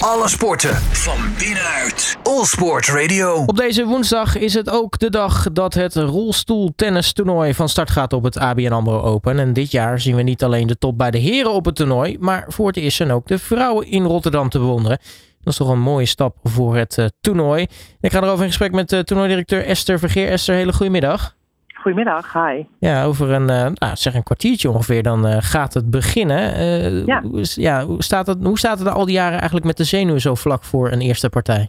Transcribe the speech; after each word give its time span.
Alle 0.00 0.28
sporten 0.28 0.74
van 0.76 1.18
binnenuit. 1.38 2.16
All 2.22 2.44
Sport 2.44 2.86
Radio. 2.86 3.44
Op 3.46 3.56
deze 3.56 3.84
woensdag 3.84 4.36
is 4.36 4.54
het 4.54 4.70
ook 4.70 4.98
de 4.98 5.10
dag 5.10 5.52
dat 5.52 5.74
het 5.74 5.94
rolstoeltennistoernooi 5.94 7.54
van 7.54 7.68
start 7.68 7.90
gaat 7.90 8.12
op 8.12 8.22
het 8.22 8.38
ABN 8.38 8.72
AMRO 8.72 9.00
Open. 9.00 9.38
En 9.38 9.52
dit 9.52 9.70
jaar 9.70 10.00
zien 10.00 10.16
we 10.16 10.22
niet 10.22 10.44
alleen 10.44 10.66
de 10.66 10.78
top 10.78 10.98
bij 10.98 11.10
de 11.10 11.18
heren 11.18 11.52
op 11.52 11.64
het 11.64 11.74
toernooi, 11.74 12.16
maar 12.20 12.44
voor 12.48 12.66
het 12.66 12.76
eerst 12.76 12.96
zijn 12.96 13.10
ook 13.10 13.26
de 13.26 13.38
vrouwen 13.38 13.86
in 13.86 14.04
Rotterdam 14.04 14.48
te 14.48 14.58
bewonderen. 14.58 14.98
Dat 15.40 15.52
is 15.52 15.56
toch 15.56 15.68
een 15.68 15.80
mooie 15.80 16.06
stap 16.06 16.36
voor 16.42 16.76
het 16.76 16.96
uh, 16.98 17.06
toernooi. 17.20 17.66
Ik 18.00 18.12
ga 18.12 18.22
erover 18.22 18.42
in 18.42 18.48
gesprek 18.48 18.72
met 18.72 18.92
uh, 18.92 19.00
toernooidirecteur 19.00 19.64
Esther 19.64 19.98
Vergeer. 19.98 20.28
Esther, 20.28 20.54
hele 20.54 20.72
goede 20.72 20.92
middag. 20.92 21.38
Goedemiddag, 21.80 22.32
hi. 22.32 22.64
Ja, 22.78 23.04
over 23.04 23.30
een, 23.30 23.50
uh, 23.50 23.66
nou, 23.74 23.96
zeg 23.96 24.14
een 24.14 24.22
kwartiertje 24.22 24.70
ongeveer, 24.70 25.02
dan 25.02 25.26
uh, 25.26 25.36
gaat 25.38 25.74
het 25.74 25.90
beginnen. 25.90 26.38
Uh, 26.38 27.06
ja. 27.06 27.22
Hoe, 27.22 27.42
ja, 27.54 27.84
hoe, 27.84 28.02
staat 28.02 28.26
het, 28.26 28.44
hoe 28.44 28.58
staat 28.58 28.78
het 28.78 28.88
er 28.88 28.94
al 28.94 29.04
die 29.04 29.14
jaren 29.14 29.38
eigenlijk 29.38 29.66
met 29.66 29.76
de 29.76 29.84
zenuwen 29.84 30.20
zo 30.20 30.34
vlak 30.34 30.64
voor 30.64 30.90
een 30.90 31.00
eerste 31.00 31.28
partij? 31.28 31.68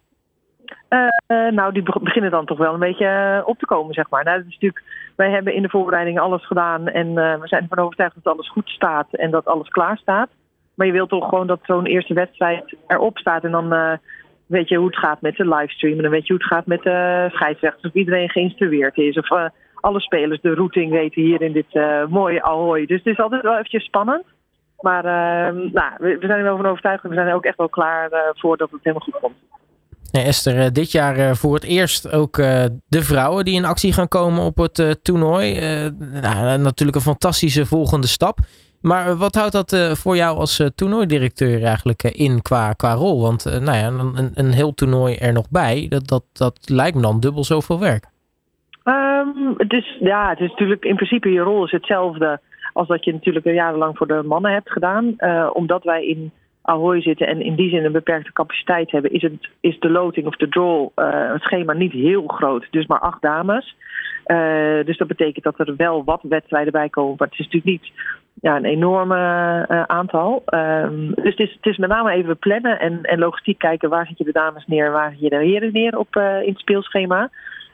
nou, 1.52 1.74
die 1.74 1.84
beginnen 2.00 2.32
dan 2.32 2.46
toch 2.46 2.58
wel 2.58 2.74
een 2.74 2.80
beetje 2.80 3.44
op 3.46 3.60
te 3.60 3.66
komen, 3.66 3.94
zeg 3.94 4.10
maar. 4.10 4.24
Nou, 4.24 4.38
dat 4.38 4.46
is 4.46 4.54
natuurlijk, 4.54 4.84
wij 5.16 5.30
hebben 5.30 5.54
in 5.54 5.62
de 5.62 5.70
voorbereiding 5.70 6.20
alles 6.20 6.46
gedaan 6.48 6.88
en 6.88 7.14
we 7.14 7.48
zijn 7.48 7.62
ervan 7.62 7.86
overtuigd 7.86 8.16
dat 8.24 8.34
alles 8.34 8.50
goed 8.50 8.70
staat 8.70 9.08
en 9.12 9.32
dat 9.32 9.46
alles 9.46 9.68
klaar 9.68 9.98
staat. 9.98 10.30
Maar 10.76 10.88
je 10.88 10.94
wilt 10.94 11.10
toch 11.10 11.30
gewoon 11.30 11.48
dat 11.48 11.60
zo'n 11.64 11.86
eerste 11.86 12.14
wedstrijd 12.14 12.76
erop 12.88 13.18
staat 13.18 13.44
en 13.44 13.52
dan 13.52 13.98
weet 14.46 14.70
je 14.70 14.78
hoe 14.78 14.88
het 14.88 14.98
gaat 14.98 15.22
met 15.22 15.36
de 15.36 15.48
livestream 15.48 15.96
en 15.96 16.02
dan 16.02 16.12
weet 16.12 16.28
je 16.28 16.34
hoe 16.34 16.44
het 16.44 16.54
gaat 16.54 16.66
met 16.66 16.84
de 16.84 17.28
scheidsrechters, 17.32 17.86
of 17.86 17.94
iedereen 17.94 18.30
geïnstrueerd 18.30 18.98
is 18.98 19.18
of 19.18 19.28
alle 19.82 20.00
spelers 20.00 20.42
de 20.42 20.54
routing 20.54 20.92
weten 20.92 21.22
hier 21.22 21.42
in 21.42 21.52
dit 21.52 21.66
uh, 21.74 22.06
mooie 22.06 22.44
Ahoy. 22.44 22.86
Dus 22.86 22.98
het 22.98 23.14
is 23.14 23.20
altijd 23.20 23.42
wel 23.42 23.54
eventjes 23.54 23.84
spannend. 23.84 24.24
Maar 24.80 25.06
uh, 25.06 25.72
nou, 25.72 25.92
we, 25.98 26.18
zijn 26.20 26.38
er 26.38 26.44
wel 26.44 26.58
van 26.58 26.66
overtuigd 26.66 27.04
en 27.04 27.10
we 27.10 27.16
zijn 27.16 27.28
er 27.28 27.36
ook 27.36 27.46
echt 27.46 27.58
wel 27.58 27.70
klaar 27.70 28.12
uh, 28.12 28.20
voor 28.34 28.58
dat 28.58 28.72
het 28.72 28.80
helemaal 28.84 29.06
goed 29.06 29.20
komt. 29.22 29.36
Nee, 30.12 30.24
Esther, 30.24 30.74
dit 30.74 30.92
jaar 30.92 31.36
voor 31.36 31.54
het 31.54 31.64
eerst 31.64 32.12
ook 32.12 32.36
de 32.88 33.04
vrouwen 33.04 33.46
die 33.46 33.56
in 33.56 33.66
actie 33.66 33.94
gaan 33.94 34.08
komen 34.08 34.44
op 34.44 34.58
het 34.58 35.00
toernooi. 35.04 35.60
Nou, 36.00 36.58
natuurlijk 36.58 36.98
een 36.98 37.04
fantastische 37.04 37.66
volgende 37.66 38.08
stap. 38.08 38.40
Maar 38.82 39.16
wat 39.16 39.36
houdt 39.36 39.52
dat 39.52 39.98
voor 39.98 40.16
jou 40.16 40.38
als 40.38 40.64
toernooidirecteur 40.76 41.64
eigenlijk 41.64 42.04
in 42.04 42.42
qua, 42.42 42.74
qua 42.74 42.94
rol? 42.94 43.22
Want 43.22 43.44
nou 43.44 43.78
ja, 43.78 43.88
een, 43.88 44.32
een 44.34 44.52
heel 44.52 44.74
toernooi 44.74 45.16
er 45.16 45.34
nog 45.34 45.50
bij, 45.50 45.86
dat, 45.90 46.08
dat, 46.08 46.24
dat 46.34 46.60
lijkt 46.70 46.96
me 46.96 47.02
dan 47.02 47.20
dubbel 47.20 47.44
zoveel 47.44 47.80
werk. 47.80 48.11
Um, 48.84 49.54
het, 49.58 49.74
is, 49.74 49.98
ja, 50.00 50.30
het 50.30 50.40
is 50.40 50.50
natuurlijk 50.50 50.86
in 50.86 50.96
principe 50.96 51.32
je 51.32 51.40
rol 51.40 51.66
is 51.66 51.72
hetzelfde 51.72 52.40
als 52.74 52.88
dat 52.88 53.04
je 53.06 53.14
natuurlijk 53.14 53.46
jarenlang 53.46 53.98
voor 53.98 54.08
de 54.08 54.24
mannen 54.26 54.52
hebt 54.52 54.72
gedaan. 54.72 55.14
Uh, 55.18 55.50
omdat 55.54 55.84
wij 55.84 56.06
in 56.06 56.32
Ahoy 56.62 57.02
zitten 57.02 57.28
en 57.28 57.42
in 57.42 57.56
die 57.56 57.70
zin 57.70 57.86
een 57.86 57.92
beperkte 57.92 58.34
capaciteit 58.34 58.92
hebben, 58.92 59.12
is, 59.12 59.22
het, 59.22 59.50
is 59.60 59.80
de 59.80 59.90
loting 59.90 60.28
of 60.28 60.36
de 60.36 60.50
draw, 60.50 60.90
uh, 60.96 61.32
het 61.32 61.42
schema 61.42 61.74
niet 61.74 61.92
heel 61.92 62.28
groot. 62.28 62.68
Dus 62.72 62.86
maar 62.86 63.00
acht 63.00 63.22
dames. 63.22 63.76
Uh, 64.26 64.86
dus 64.86 64.98
dat 64.98 65.08
betekent 65.08 65.44
dat 65.44 65.60
er 65.60 65.76
wel 65.76 66.04
wat 66.04 66.22
wedstrijden 66.24 66.72
bij 66.72 66.90
komen. 66.90 67.16
Maar 67.18 67.28
het 67.28 67.40
is 67.40 67.46
natuurlijk 67.46 67.82
niet 67.82 67.92
ja, 68.42 68.56
een 68.56 68.66
enorme 68.66 69.08
aantal. 69.88 70.44
Um, 70.54 71.14
dus 71.16 71.30
het 71.30 71.40
is, 71.40 71.54
het 71.54 71.66
is 71.66 71.78
met 71.78 71.90
name 71.90 72.12
even 72.12 72.38
plannen 72.38 72.80
en, 72.80 73.00
en 73.02 73.20
logistiek 73.20 73.58
kijken 73.58 73.90
waar 73.90 74.06
zet 74.06 74.18
je 74.18 74.24
de 74.24 74.32
dames 74.32 74.66
neer, 74.66 74.92
waar 74.92 75.12
zet 75.12 75.20
je 75.20 75.30
de 75.30 75.36
heren 75.36 75.72
neer 75.74 75.98
op, 75.98 76.16
in 76.16 76.50
het 76.50 76.60
speelschema. 76.60 77.30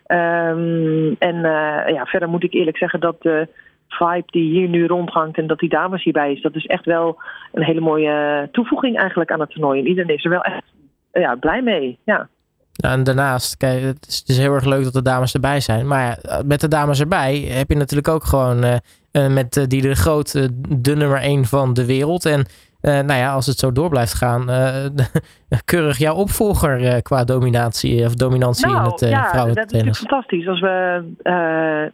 Um, 0.07 1.15
en 1.19 1.35
uh, 1.35 1.93
ja, 1.93 2.05
verder 2.05 2.29
moet 2.29 2.43
ik 2.43 2.53
eerlijk 2.53 2.77
zeggen 2.77 2.99
dat 2.99 3.21
de 3.21 3.47
vibe 3.87 4.23
die 4.25 4.51
hier 4.51 4.67
nu 4.67 4.85
rondhangt 4.85 5.37
en 5.37 5.47
dat 5.47 5.59
die 5.59 5.69
dames 5.69 6.03
hierbij 6.03 6.31
is, 6.31 6.41
dat 6.41 6.55
is 6.55 6.65
echt 6.65 6.85
wel 6.85 7.21
een 7.51 7.63
hele 7.63 7.79
mooie 7.79 8.47
toevoeging 8.51 8.97
eigenlijk 8.97 9.31
aan 9.31 9.39
het 9.39 9.49
toernooi. 9.49 9.79
En 9.79 9.87
iedereen 9.87 10.15
is 10.15 10.23
er 10.23 10.29
wel 10.29 10.41
echt 10.41 10.63
ja, 11.11 11.35
blij 11.35 11.61
mee. 11.61 11.97
Ja. 12.03 12.27
En 12.77 13.03
daarnaast, 13.03 13.57
kijk, 13.57 13.81
het 13.81 14.23
is, 14.27 14.37
heel 14.37 14.53
erg 14.53 14.65
leuk 14.65 14.83
dat 14.83 14.93
de 14.93 15.01
dames 15.01 15.33
erbij 15.33 15.59
zijn. 15.59 15.87
Maar 15.87 16.01
ja, 16.01 16.41
met 16.45 16.61
de 16.61 16.67
dames 16.67 16.99
erbij 16.99 17.37
heb 17.37 17.69
je 17.69 17.75
natuurlijk 17.75 18.07
ook 18.07 18.23
gewoon 18.23 18.63
uh, 18.63 18.77
met 19.11 19.65
die 19.67 19.81
de 19.81 20.49
de 20.69 20.95
nummer 20.95 21.21
1 21.21 21.45
van 21.45 21.73
de 21.73 21.85
wereld. 21.85 22.25
En 22.25 22.45
nou 22.87 23.19
ja, 23.19 23.33
als 23.33 23.45
het 23.45 23.57
zo 23.57 23.71
door 23.71 23.89
blijft 23.89 24.13
gaan, 24.13 24.49
uh, 24.49 24.85
keurig 25.65 25.97
jouw 25.97 26.15
opvolger 26.15 26.81
uh, 26.81 26.93
qua 27.01 27.23
dominatie 27.23 28.05
of 28.05 28.15
dominantie 28.15 28.67
nou, 28.67 28.83
in 28.83 28.91
het 28.91 28.99
ja, 28.99 29.29
vrouwentennis. 29.29 29.55
dat 29.55 29.65
is 29.65 29.71
natuurlijk 29.71 29.97
fantastisch. 29.97 30.47
Als 30.47 30.59
we 30.59 31.03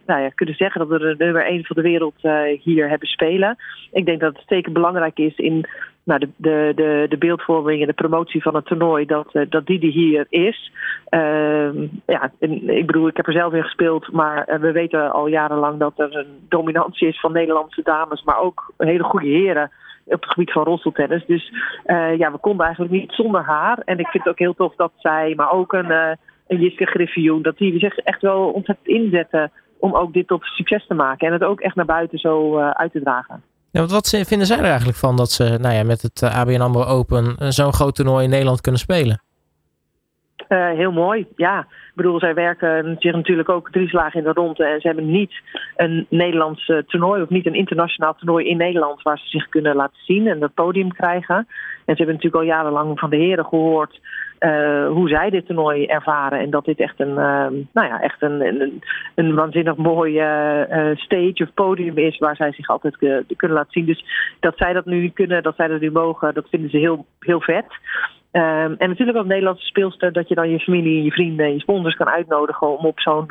nou 0.06 0.20
ja, 0.20 0.28
kunnen 0.28 0.54
zeggen 0.54 0.80
dat 0.80 0.88
we 0.88 0.98
de 0.98 1.24
nummer 1.24 1.46
1 1.46 1.64
van 1.64 1.76
de 1.76 1.82
wereld 1.82 2.14
hier 2.62 2.88
hebben 2.88 3.08
spelen. 3.08 3.56
Ik 3.92 4.06
denk 4.06 4.20
dat 4.20 4.36
het 4.36 4.44
zeker 4.46 4.72
belangrijk 4.72 5.18
is 5.18 5.36
in 5.36 5.66
nou, 6.04 6.20
de, 6.20 6.28
de, 6.36 6.72
de, 6.74 7.06
de 7.08 7.18
beeldvorming 7.18 7.80
en 7.80 7.86
de 7.86 7.92
promotie 7.92 8.42
van 8.42 8.54
het 8.54 8.66
toernooi, 8.66 9.06
dat, 9.06 9.32
dat 9.48 9.66
die 9.66 9.80
er 9.80 9.92
hier 9.92 10.26
is. 10.28 10.72
Ehm, 11.08 11.86
ja, 12.06 12.32
en, 12.38 12.68
ik 12.68 12.86
bedoel, 12.86 13.08
ik 13.08 13.16
heb 13.16 13.26
er 13.26 13.32
zelf 13.32 13.52
in 13.52 13.62
gespeeld, 13.62 14.12
maar 14.12 14.60
we 14.60 14.72
weten 14.72 15.12
al 15.12 15.26
jarenlang 15.26 15.78
dat 15.78 15.98
er 15.98 16.16
een 16.16 16.46
dominantie 16.48 17.08
is 17.08 17.20
van 17.20 17.32
Nederlandse 17.32 17.82
dames, 17.82 18.22
maar 18.22 18.38
ook 18.38 18.72
hele 18.76 19.04
goede 19.04 19.26
heren 19.26 19.70
op 20.04 20.22
het 20.22 20.30
gebied 20.30 20.52
van 20.52 20.64
rolstoeltennis. 20.64 21.26
Dus 21.26 21.52
uh, 21.86 22.16
ja, 22.18 22.32
we 22.32 22.38
konden 22.38 22.64
eigenlijk 22.66 22.94
niet 22.94 23.12
zonder 23.12 23.42
haar. 23.42 23.78
En 23.78 23.98
ik 23.98 24.06
vind 24.06 24.24
het 24.24 24.32
ook 24.32 24.38
heel 24.38 24.54
tof 24.54 24.74
dat 24.74 24.92
zij, 24.96 25.32
maar 25.36 25.50
ook 25.50 25.72
een, 25.72 25.90
uh, 25.90 26.10
een 26.46 26.60
Jiske 26.60 26.86
Griffioen, 26.86 27.42
dat 27.42 27.58
die 27.58 27.78
zich 27.78 27.96
echt 27.96 28.22
wel 28.22 28.50
ontzettend 28.50 28.88
inzetten 28.88 29.52
om 29.78 29.94
ook 29.94 30.12
dit 30.12 30.26
tot 30.26 30.44
succes 30.44 30.86
te 30.86 30.94
maken. 30.94 31.26
En 31.26 31.32
het 31.32 31.44
ook 31.44 31.60
echt 31.60 31.74
naar 31.74 31.84
buiten 31.84 32.18
zo 32.18 32.58
uit 32.58 32.92
te 32.92 33.02
dragen. 33.02 33.42
Wat, 33.82 34.22
vinden 34.26 34.46
zij 34.46 34.58
er 34.58 34.64
eigenlijk 34.64 34.98
van 34.98 35.16
dat 35.16 35.30
ze 35.30 35.58
nou 35.60 35.74
ja, 35.74 35.82
met 35.82 36.02
het 36.02 36.22
ABN 36.22 36.60
AMRO 36.60 36.84
Open 36.84 37.52
zo'n 37.52 37.72
groot 37.72 37.94
toernooi 37.94 38.24
in 38.24 38.30
Nederland 38.30 38.60
kunnen 38.60 38.80
spelen? 38.80 39.22
Uh, 40.48 40.70
heel 40.70 40.92
mooi, 40.92 41.26
ja. 41.36 41.58
Ik 41.60 41.94
bedoel, 41.94 42.18
zij 42.18 42.34
werken 42.34 42.96
zich 42.98 43.12
natuurlijk 43.12 43.48
ook 43.48 43.70
drie 43.70 43.88
slagen 43.88 44.18
in 44.18 44.24
de 44.24 44.32
ronde. 44.32 44.64
En 44.64 44.80
ze 44.80 44.86
hebben 44.86 45.10
niet 45.10 45.32
een 45.76 46.06
Nederlands 46.08 46.72
toernooi 46.86 47.22
of 47.22 47.28
niet 47.28 47.46
een 47.46 47.54
internationaal 47.54 48.14
toernooi 48.14 48.48
in 48.48 48.56
Nederland 48.56 49.02
waar 49.02 49.18
ze 49.18 49.28
zich 49.28 49.48
kunnen 49.48 49.76
laten 49.76 50.02
zien 50.04 50.26
en 50.26 50.38
dat 50.38 50.54
podium 50.54 50.92
krijgen. 50.92 51.36
En 51.36 51.96
ze 51.96 52.02
hebben 52.02 52.14
natuurlijk 52.14 52.42
al 52.42 52.48
jarenlang 52.48 52.98
van 52.98 53.10
de 53.10 53.16
heren 53.16 53.44
gehoord 53.44 54.00
uh, 54.44 54.86
hoe 54.88 55.08
zij 55.08 55.30
dit 55.30 55.46
toernooi 55.46 55.86
ervaren. 55.86 56.38
En 56.38 56.50
dat 56.50 56.64
dit 56.64 56.78
echt 56.78 57.00
een, 57.00 57.14
nou 57.72 57.88
ja, 57.88 58.00
echt 58.00 58.22
een, 58.22 58.80
een, 59.14 59.34
waanzinnig 59.34 59.76
mooi 59.76 60.12
stage 60.94 61.42
of 61.42 61.54
podium 61.54 61.98
is 61.98 62.18
waar 62.18 62.36
zij 62.36 62.52
zich 62.52 62.68
altijd 62.68 62.96
kunnen 63.36 63.56
laten 63.56 63.72
zien. 63.72 63.86
Dus 63.86 64.04
dat 64.40 64.56
zij 64.56 64.72
dat 64.72 64.84
nu 64.84 65.08
kunnen, 65.08 65.42
dat 65.42 65.56
zij 65.56 65.68
dat 65.68 65.80
nu 65.80 65.90
mogen, 65.90 66.34
dat 66.34 66.48
vinden 66.48 66.70
ze 66.70 66.76
heel, 66.76 67.06
heel 67.18 67.40
vet. 67.40 67.66
Um, 68.32 68.74
en 68.78 68.88
natuurlijk 68.88 69.18
als 69.18 69.26
Nederlandse 69.26 69.66
speelster 69.66 70.12
dat 70.12 70.28
je 70.28 70.34
dan 70.34 70.50
je 70.50 70.58
familie, 70.58 71.02
je 71.02 71.10
vrienden 71.10 71.46
en 71.46 71.52
je 71.52 71.60
sponsors 71.60 71.94
kan 71.94 72.08
uitnodigen 72.08 72.78
om 72.78 72.86
op 72.86 73.00
zo'n 73.00 73.30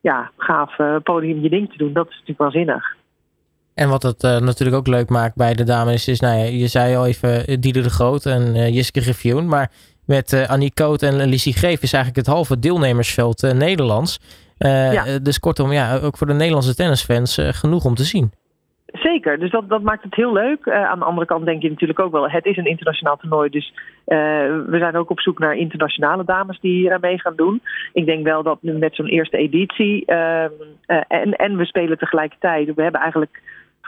ja, 0.00 0.30
gaaf 0.36 0.76
podium 1.02 1.40
je 1.40 1.48
ding 1.48 1.70
te 1.70 1.76
doen. 1.76 1.92
Dat 1.92 2.08
is 2.08 2.12
natuurlijk 2.12 2.38
waanzinnig. 2.38 2.98
En 3.74 3.88
wat 3.88 4.02
het 4.02 4.22
uh, 4.22 4.38
natuurlijk 4.38 4.78
ook 4.78 4.86
leuk 4.86 5.08
maakt 5.08 5.36
bij 5.36 5.54
de 5.54 5.64
dames 5.64 6.08
is, 6.08 6.20
nou 6.20 6.38
ja, 6.38 6.44
je 6.44 6.66
zei 6.66 6.96
al 6.96 7.06
even 7.06 7.60
Dieder 7.60 7.82
de 7.82 7.90
Groot 7.90 8.26
en 8.26 8.56
uh, 8.56 8.68
Jiske 8.68 9.00
Griffioen, 9.00 9.46
maar 9.46 9.70
met 10.06 10.32
uh, 10.32 10.48
Annie 10.48 10.74
Koot 10.74 11.02
en 11.02 11.26
Lissy 11.26 11.52
Greef 11.52 11.82
is 11.82 11.92
eigenlijk 11.92 12.26
het 12.26 12.34
halve 12.34 12.58
deelnemersveld 12.58 13.42
Nederlands. 13.54 14.20
Ja. 14.58 15.18
Dus 15.18 15.38
kortom, 15.38 15.72
ja, 15.72 15.98
ook 15.98 16.16
voor 16.16 16.26
de 16.26 16.32
Nederlandse 16.32 16.74
tennisfans 16.74 17.38
genoeg 17.40 17.84
om 17.84 17.94
te 17.94 18.04
zien. 18.04 18.32
Zeker, 18.92 19.38
dus 19.38 19.50
dat, 19.50 19.68
dat 19.68 19.82
maakt 19.82 20.02
het 20.02 20.14
heel 20.14 20.32
leuk. 20.32 20.66
Uh, 20.66 20.84
aan 20.84 20.98
de 20.98 21.04
andere 21.04 21.26
kant 21.26 21.44
denk 21.44 21.62
je 21.62 21.68
natuurlijk 21.68 22.00
ook 22.00 22.12
wel, 22.12 22.30
het 22.30 22.44
is 22.44 22.56
een 22.56 22.66
internationaal 22.66 23.16
toernooi. 23.16 23.50
Dus 23.50 23.72
uh, 23.74 24.18
we 24.66 24.76
zijn 24.78 24.96
ook 24.96 25.10
op 25.10 25.20
zoek 25.20 25.38
naar 25.38 25.56
internationale 25.56 26.24
dames 26.24 26.60
die 26.60 26.72
hier 26.72 26.92
aan 26.92 27.00
mee 27.00 27.20
gaan 27.20 27.36
doen. 27.36 27.62
Ik 27.92 28.06
denk 28.06 28.24
wel 28.24 28.42
dat 28.42 28.58
met 28.60 28.94
zo'n 28.94 29.06
eerste 29.06 29.36
editie, 29.36 30.02
uh, 30.06 30.42
en, 31.08 31.32
en 31.36 31.56
we 31.56 31.64
spelen 31.64 31.98
tegelijkertijd, 31.98 32.74
we 32.74 32.82
hebben 32.82 33.00
eigenlijk 33.00 33.42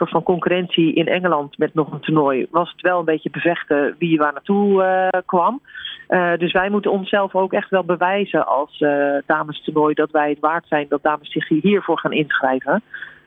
van 0.09 0.23
concurrentie 0.23 0.93
in 0.93 1.07
Engeland 1.07 1.57
met 1.57 1.73
nog 1.73 1.91
een 1.91 1.99
toernooi. 1.99 2.47
Was 2.51 2.71
het 2.71 2.81
wel 2.81 2.99
een 2.99 3.05
beetje 3.05 3.29
bevechten 3.29 3.95
wie 3.99 4.17
waar 4.17 4.33
naartoe 4.33 5.09
kwam. 5.25 5.61
dus 6.37 6.51
wij 6.51 6.69
moeten 6.69 6.91
onszelf 6.91 7.35
ook 7.35 7.53
echt 7.53 7.69
wel 7.69 7.83
bewijzen 7.83 8.47
als 8.47 8.83
damestoernooi 9.25 9.93
dat 9.93 10.11
wij 10.11 10.29
het 10.29 10.39
waard 10.39 10.65
zijn 10.67 10.85
dat 10.89 11.03
dames 11.03 11.31
zich 11.31 11.47
hiervoor 11.47 11.99
gaan 11.99 12.13
inschrijven. 12.13 12.83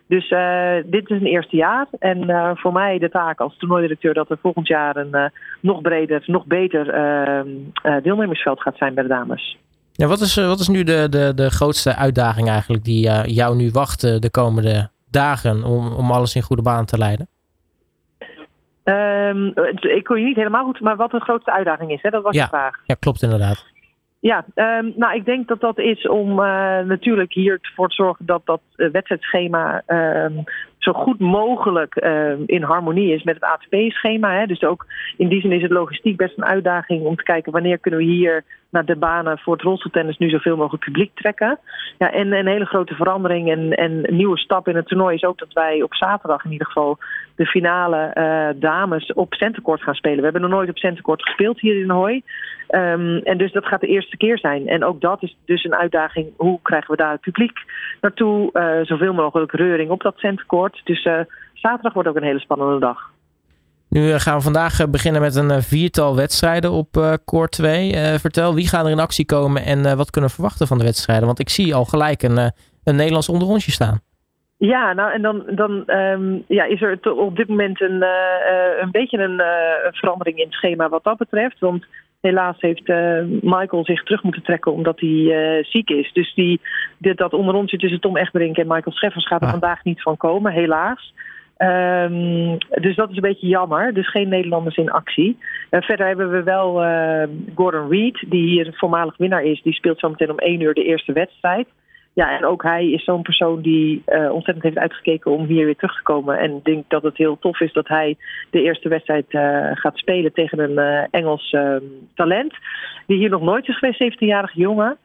Dus 0.09 0.31
uh, 0.31 0.75
dit 0.87 1.11
is 1.11 1.21
een 1.21 1.27
eerste 1.27 1.57
jaar. 1.57 1.87
En 1.99 2.31
uh, 2.31 2.51
voor 2.55 2.73
mij 2.73 2.99
de 2.99 3.11
taak 3.11 3.41
als 3.41 3.57
toernooidirecteur 3.57 4.15
dat 4.15 4.31
er 4.31 4.39
volgend 4.43 4.67
jaar 4.67 4.97
een 4.97 5.11
uh, 5.13 5.25
nog 5.61 5.81
breder, 5.81 6.23
nog 6.27 6.47
beter 6.47 6.91
ehm, 6.91 7.49
deelnemersveld 8.03 8.61
gaat 8.61 8.77
zijn 8.77 8.95
bij 8.95 9.03
de 9.03 9.09
dames. 9.09 9.57
Ja, 9.93 10.07
wat, 10.07 10.21
is, 10.21 10.35
wat 10.35 10.61
is 10.61 10.69
nu 10.69 10.85
de, 10.85 11.07
de, 11.11 11.33
de 11.35 11.51
grootste 11.51 11.97
uitdaging 11.97 12.49
eigenlijk 12.49 12.85
die 12.85 13.11
jou 13.33 13.57
nu 13.57 13.71
wacht 13.71 14.01
de 14.01 14.31
komende 14.31 14.91
dagen 15.11 15.65
om, 15.65 15.93
om 15.93 16.11
alles 16.11 16.35
in 16.35 16.43
goede 16.43 16.63
baan 16.63 16.85
te 16.85 16.99
leiden? 16.99 17.29
Um, 18.85 19.53
ik 19.81 20.05
kon 20.05 20.19
je 20.19 20.27
niet 20.27 20.37
helemaal 20.37 20.65
goed, 20.65 20.81
maar 20.81 20.97
wat 20.97 21.11
de 21.11 21.21
grootste 21.21 21.53
uitdaging 21.53 21.91
is, 21.91 22.03
hè? 22.03 22.11
dat 22.11 22.23
was 22.23 22.35
ja, 22.35 22.43
de 22.43 22.49
vraag. 22.49 22.75
Ja, 22.85 22.95
klopt 22.95 23.23
inderdaad. 23.23 23.65
Ja, 24.21 24.45
um, 24.55 24.93
nou 24.97 25.15
ik 25.15 25.25
denk 25.25 25.49
dat 25.49 25.61
dat 25.61 25.79
is 25.79 26.09
om 26.09 26.31
uh, 26.31 26.79
natuurlijk 26.81 27.33
hier 27.33 27.59
voor 27.75 27.89
te 27.89 27.95
zorgen 27.95 28.27
dat 28.27 28.43
dat 28.45 28.61
uh, 28.77 28.91
wedstrijdschema 28.91 29.83
um, 29.87 30.45
zo 30.79 30.93
goed 30.93 31.19
mogelijk 31.19 31.95
in 32.47 32.63
harmonie 32.63 33.15
is 33.15 33.23
met 33.23 33.35
het 33.35 33.45
ATP-schema. 33.45 34.47
Dus 34.47 34.63
ook 34.63 34.87
in 35.17 35.29
die 35.29 35.41
zin 35.41 35.53
is 35.53 35.63
het 35.63 35.71
logistiek 35.71 36.17
best 36.17 36.37
een 36.37 36.45
uitdaging 36.45 37.05
om 37.05 37.17
te 37.17 37.23
kijken 37.23 37.53
wanneer 37.53 37.79
kunnen 37.79 38.01
we 38.01 38.07
hier 38.07 38.45
naar 38.77 38.85
de 38.85 38.97
banen 38.97 39.39
voor 39.39 39.53
het 39.53 39.63
rolstoeltennis 39.63 40.19
nu 40.19 40.29
zoveel 40.29 40.57
mogelijk 40.57 40.85
publiek 40.85 41.15
trekken. 41.15 41.59
Ja, 41.99 42.13
en 42.13 42.33
een 42.33 42.47
hele 42.47 42.65
grote 42.65 42.95
verandering 42.95 43.51
en, 43.51 43.73
en 43.73 44.05
nieuwe 44.07 44.39
stap 44.39 44.69
in 44.69 44.77
het 44.77 44.87
toernooi 44.87 45.15
is 45.15 45.25
ook 45.25 45.39
dat 45.39 45.53
wij 45.53 45.83
op 45.83 45.95
zaterdag 45.95 46.45
in 46.45 46.53
ieder 46.53 46.67
geval 46.67 46.99
de 47.37 47.47
finale 47.47 48.11
uh, 48.15 48.61
dames 48.61 49.13
op 49.13 49.35
centercourt 49.35 49.83
gaan 49.83 49.95
spelen. 49.95 50.19
We 50.19 50.25
hebben 50.25 50.41
nog 50.41 50.51
nooit 50.51 50.69
op 50.69 50.79
centercourt 50.79 51.23
gespeeld 51.23 51.61
hier 51.61 51.81
in 51.81 51.91
Hooi. 51.91 52.23
Um, 52.71 53.19
en 53.19 53.39
dus 53.39 53.53
dat 53.53 53.67
gaat 53.67 53.81
de 53.81 53.87
eerste 53.87 54.17
keer 54.17 54.39
zijn. 54.39 54.69
En 54.69 54.85
ook 54.85 55.01
dat 55.01 55.23
is 55.23 55.37
dus 55.45 55.65
een 55.65 55.75
uitdaging. 55.75 56.27
Hoe 56.37 56.59
krijgen 56.63 56.91
we 56.91 56.97
daar 56.97 57.13
het 57.13 57.21
publiek 57.21 57.59
naartoe? 58.01 58.51
Uh, 58.53 58.87
zoveel 58.87 59.13
mogelijk 59.13 59.53
reuring 59.53 59.91
op 59.91 60.03
dat 60.03 60.19
centercourt. 60.19 60.81
Dus 60.85 61.05
uh, 61.05 61.21
zaterdag 61.55 61.93
wordt 61.93 62.09
ook 62.09 62.17
een 62.17 62.23
hele 62.23 62.41
spannende 62.41 62.81
dag. 62.81 63.15
Nu 63.89 64.19
gaan 64.19 64.37
we 64.37 64.43
vandaag 64.43 64.91
beginnen 64.91 65.21
met 65.21 65.35
een 65.35 65.63
viertal 65.63 66.17
wedstrijden 66.17 66.71
op 66.71 66.97
uh, 66.97 67.13
Court 67.25 67.51
2. 67.51 67.93
vertel, 68.19 68.55
wie 68.55 68.69
gaan 68.69 68.85
er 68.85 68.91
in 68.91 68.99
actie 68.99 69.27
komen 69.27 69.65
en 69.65 69.97
wat 69.97 70.11
kunnen 70.11 70.31
we 70.31 70.37
verwachten 70.37 70.67
van 70.67 70.79
de 70.79 70.85
wedstrijden? 70.85 71.27
Want 71.27 71.39
ik 71.39 71.49
zie 71.49 71.75
al 71.75 71.85
gelijk 71.85 72.23
een, 72.23 72.39
een 72.85 72.97
Nederlands 72.97 73.29
onderrondje 73.29 73.71
staan. 73.71 74.01
Ja, 74.59 74.93
nou 74.93 75.13
en 75.13 75.23
dan, 75.23 75.43
dan 75.47 75.85
um, 75.87 76.45
ja, 76.49 76.65
is 76.65 76.83
er 76.83 76.99
op 77.13 77.37
dit 77.37 77.49
moment 77.49 77.81
een, 77.81 78.05
een 78.81 78.91
beetje 78.91 79.19
een, 79.19 79.43
verandering 79.93 80.39
in 80.39 80.45
het 80.45 80.55
schema 80.55 80.89
wat 80.89 81.05
dat 81.05 81.17
betreft. 81.17 81.59
Want 81.59 81.85
helaas 82.21 82.57
heeft 82.61 82.89
uh, 82.89 83.23
Michael 83.43 83.85
zich 83.85 84.03
terug 84.03 84.23
moeten 84.23 84.43
trekken 84.43 84.73
omdat 84.73 85.01
hij 85.01 85.63
ziek 85.63 85.91
is. 85.91 86.13
Dus 86.13 86.35
die, 86.35 86.61
dit, 86.99 87.17
dat 87.17 87.33
onder 87.33 87.55
ons 87.55 87.71
tussen 87.71 88.01
Tom 88.01 88.17
Egberink 88.17 88.57
en 88.57 88.67
Michael 88.67 88.97
Scheffers 88.97 89.27
gaat 89.27 89.41
er 89.41 89.47
ah. 89.47 89.53
vandaag 89.53 89.85
niet 89.85 90.03
van 90.03 90.17
komen, 90.17 90.53
helaas. 90.53 91.15
Um, 91.59 92.59
dus 92.69 92.97
dat 92.97 93.11
is 93.11 93.17
een 93.17 93.23
beetje 93.23 93.47
jammer. 93.47 93.95
Dus 93.95 94.11
geen 94.11 94.29
Nederlanders 94.29 94.77
in 94.77 94.91
actie. 94.91 95.39
verder 95.71 96.07
hebben 96.07 96.31
we 96.31 96.43
wel 96.43 96.73
Gordon 97.55 97.89
Reed, 97.89 98.25
die 98.27 98.49
hier 98.49 98.75
voormalig 98.75 99.17
winnaar 99.17 99.45
is. 99.45 99.63
Die 99.63 99.73
speelt 99.73 99.99
zometeen 99.99 100.31
om 100.31 100.39
één 100.39 100.61
uur 100.61 100.75
de 100.75 100.85
eerste 100.85 101.13
wedstrijd. 101.13 101.67
Ja, 102.17 102.37
en 102.37 102.45
ook 102.45 102.63
hij 102.63 102.91
is 102.91 103.05
zo'n 103.05 103.23
persoon 103.23 103.61
die 103.61 104.03
uh, 104.07 104.33
ontzettend 104.33 104.65
heeft 104.65 104.79
uitgekeken 104.79 105.31
om 105.31 105.47
hier 105.47 105.65
weer 105.65 105.77
terug 105.77 105.97
te 105.97 106.03
komen. 106.03 106.39
En 106.39 106.57
ik 106.57 106.65
denk 106.65 106.85
dat 106.89 107.03
het 107.03 107.17
heel 107.17 107.39
tof 107.39 107.61
is 107.61 107.73
dat 107.73 107.89
hij 107.89 108.17
de 108.51 108.63
eerste 108.63 108.89
wedstrijd 108.89 109.27
uh, 109.33 109.71
gaat 109.73 109.99
spelen 109.99 110.33
tegen 110.33 110.59
een 110.59 110.79
uh, 110.79 111.05
Engels 111.11 111.51
ehm, 111.51 111.83
talent. 112.15 112.55
Die 113.07 113.19
hier 113.19 113.31
nog 113.31 113.43
nooit 113.43 113.69
is 113.69 113.79
geweest, 113.79 114.15
17-jarige 114.15 114.61
jongen. 114.61 114.97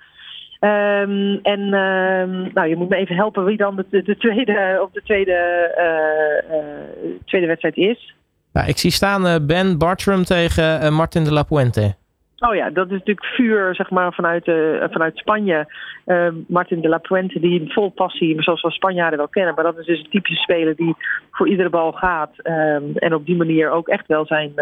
Um, 0.64 1.40
en 1.42 1.60
um, 1.60 2.52
nou, 2.54 2.68
je 2.68 2.76
moet 2.76 2.90
me 2.90 2.96
even 2.96 3.16
helpen 3.16 3.46
wie 3.46 3.58
dan 3.58 3.76
de, 3.90 4.04
de 4.04 4.18
tweede, 4.18 4.80
op 4.82 4.94
de 4.94 5.02
tweede, 5.04 5.38
tweede 7.26 7.48
wedstrijd 7.48 7.78
is. 7.78 8.16
Ja, 8.54 8.66
ik 8.66 8.78
zie 8.78 8.92
staan 8.92 9.46
Ben 9.48 9.78
Bartram 9.78 10.24
tegen 10.24 10.94
Martin 10.94 11.24
de 11.24 11.34
la 11.34 11.44
Puente. 11.44 11.96
Oh 12.38 12.56
ja, 12.56 12.70
dat 12.70 12.86
is 12.86 12.92
natuurlijk 12.92 13.26
vuur 13.26 13.76
zeg 13.76 13.90
maar, 13.90 14.14
vanuit, 14.14 14.48
uh, 14.48 14.84
vanuit 14.90 15.18
Spanje. 15.18 15.74
Uh, 16.06 16.28
Martin 16.48 16.82
de 16.82 16.90
la 16.90 16.98
Puente, 16.98 17.40
die 17.40 17.72
vol 17.74 17.90
passie, 17.90 18.42
zoals 18.42 18.62
we 18.62 18.72
Spanjaarden 18.72 19.18
wel 19.18 19.28
kennen. 19.28 19.54
Maar 19.56 19.64
dat 19.64 19.78
is 19.78 19.86
dus 19.86 20.00
een 20.00 20.10
typische 20.10 20.42
speler 20.42 20.76
die 20.76 20.96
voor 21.32 21.48
iedere 21.48 21.70
bal 21.70 21.92
gaat. 21.92 22.32
En 22.96 23.14
op 23.14 23.26
die 23.26 23.36
manier 23.36 23.70
ook 23.70 23.88
echt 23.88 24.08
wel 24.08 24.26
zijn, 24.26 24.54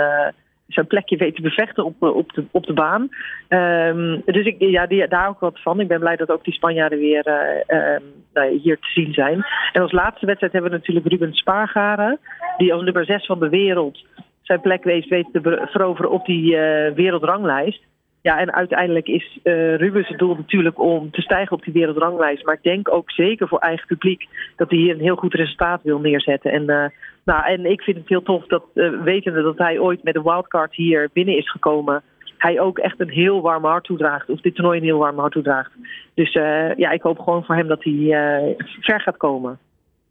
zijn 0.70 0.88
plekje 0.88 1.18
weet 1.18 1.36
te 1.36 1.42
bevechten 1.42 1.86
op, 1.86 2.02
op, 2.02 2.34
de, 2.34 2.44
op 2.52 2.66
de 2.66 2.74
baan. 2.74 3.10
Um, 3.50 4.22
dus 4.26 4.46
ik, 4.46 4.56
ja, 4.60 5.08
daar 5.08 5.28
ook 5.28 5.40
wat 5.40 5.62
van. 5.62 5.80
Ik 5.80 5.88
ben 5.88 6.00
blij 6.00 6.16
dat 6.16 6.32
ook 6.32 6.44
die 6.44 6.54
Spanjaarden 6.54 7.00
weer 7.00 7.28
um, 7.68 8.04
nou, 8.34 8.58
hier 8.58 8.80
te 8.80 8.88
zien 8.94 9.14
zijn. 9.14 9.46
En 9.74 9.82
als 9.82 9.92
laatste 9.92 10.26
wedstrijd 10.26 10.54
hebben 10.54 10.72
we 10.72 10.78
natuurlijk 10.78 11.08
Ruben 11.08 11.34
Spaargaren. 11.34 12.20
Die 12.58 12.74
als 12.74 12.84
nummer 12.84 13.06
6 13.06 13.26
van 13.26 13.40
de 13.40 13.50
wereld 13.50 14.06
zijn 14.42 14.62
plek 14.62 14.84
weet, 14.84 15.30
te 15.32 15.68
veroveren 15.72 16.12
op 16.12 16.26
die 16.26 16.54
uh, 16.54 16.92
wereldranglijst. 16.92 17.84
Ja, 18.30 18.40
en 18.40 18.54
uiteindelijk 18.54 19.08
is 19.08 19.40
uh, 19.44 19.76
Rubens 19.76 20.08
het 20.08 20.18
doel 20.18 20.36
natuurlijk 20.36 20.80
om 20.80 21.12
te 21.12 21.22
stijgen 21.22 21.56
op 21.58 21.64
die 21.64 21.74
wereldranglijst. 21.74 22.46
Maar 22.46 22.56
ik 22.56 22.64
denk 22.64 22.94
ook 22.94 23.12
zeker 23.12 23.48
voor 23.48 23.60
eigen 23.60 23.88
publiek 23.88 24.28
dat 24.56 24.70
hij 24.70 24.80
hier 24.80 24.94
een 24.94 25.02
heel 25.02 25.16
goed 25.16 25.34
resultaat 25.34 25.82
wil 25.84 26.00
neerzetten. 26.00 26.52
En, 26.52 26.62
uh, 26.62 26.86
nou, 27.24 27.46
en 27.46 27.66
ik 27.66 27.82
vind 27.82 27.98
het 27.98 28.08
heel 28.08 28.24
tof 28.24 28.46
dat, 28.48 28.64
uh, 28.74 29.02
wetende 29.04 29.42
dat 29.42 29.58
hij 29.58 29.80
ooit 29.80 30.04
met 30.04 30.16
een 30.16 30.24
wildcard 30.24 30.76
hier 30.76 31.10
binnen 31.14 31.38
is 31.38 31.52
gekomen, 31.52 32.02
hij 32.38 32.60
ook 32.60 32.78
echt 32.78 33.00
een 33.00 33.10
heel 33.10 33.42
warm 33.42 33.66
hart 33.66 33.84
toedraagt. 33.84 34.30
Of 34.30 34.42
dit 34.42 34.56
toernooi 34.56 34.78
een 34.80 34.86
heel 34.86 34.98
warm 34.98 35.20
hart 35.20 35.32
toedraagt. 35.32 35.72
Dus 36.14 36.34
ja, 36.78 36.92
ik 36.92 37.02
hoop 37.02 37.20
gewoon 37.20 37.44
voor 37.44 37.56
hem 37.56 37.68
dat 37.68 37.84
hij 37.84 38.56
ver 38.80 39.02
gaat 39.02 39.18
komen. 39.18 39.58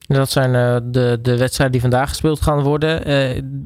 Dat 0.07 0.31
zijn 0.31 0.53
de, 0.93 1.19
de 1.23 1.39
wedstrijden 1.39 1.73
die 1.73 1.91
vandaag 1.91 2.09
gespeeld 2.09 2.41
gaan 2.41 2.63
worden. 2.63 3.03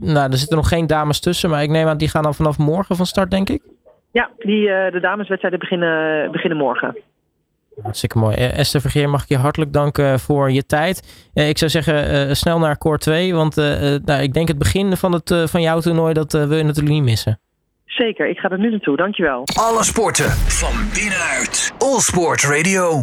Nou, 0.01 0.31
er 0.31 0.39
zitten 0.39 0.57
nog 0.57 0.69
geen 0.69 0.87
dames 0.87 1.21
tussen, 1.21 1.51
maar 1.51 1.63
ik 1.63 1.71
neem 1.71 1.87
aan 1.87 1.97
die 1.97 2.09
gaan 2.09 2.23
dan 2.23 2.35
vanaf 2.35 2.59
morgen 2.59 2.97
van 2.97 3.07
start, 3.07 3.31
denk 3.31 3.49
ik. 3.49 3.63
Ja, 4.13 4.31
die, 4.39 4.69
uh, 4.69 4.91
de 4.91 5.01
dameswedstrijden 5.01 5.61
beginnen, 5.61 6.31
beginnen 6.33 6.59
morgen. 6.59 6.97
Hartstikke 7.83 8.19
mooi. 8.19 8.37
Esther 8.37 8.81
Vergeer, 8.81 9.09
mag 9.09 9.23
ik 9.23 9.29
je 9.29 9.37
hartelijk 9.37 9.73
danken 9.73 10.21
voor 10.21 10.51
je 10.51 10.67
tijd. 10.67 11.29
ik 11.35 11.59
zou 11.59 11.71
zeggen, 11.71 12.37
snel 12.37 12.59
naar 12.59 12.79
Core 12.79 12.99
2, 12.99 13.35
want 13.35 13.57
nou, 14.05 14.23
ik 14.23 14.33
denk 14.33 14.49
het 14.49 14.59
begin 14.59 14.97
van, 14.97 15.13
het, 15.13 15.51
van 15.51 15.63
jouw 15.63 15.81
toernooi, 15.81 16.13
dat 16.13 16.33
wil 16.33 16.57
je 16.57 16.65
natuurlijk 16.65 16.95
niet 16.95 17.03
missen. 17.03 17.41
Zeker, 17.93 18.29
ik 18.29 18.39
ga 18.39 18.51
er 18.51 18.59
nu 18.59 18.71
naartoe. 18.71 18.97
Dankjewel. 18.97 19.43
Alle 19.61 19.85
sporten 19.85 20.31
van 20.31 20.75
binnenuit. 20.95 21.73
All 21.79 21.99
Sport 21.99 22.43
Radio. 22.43 23.01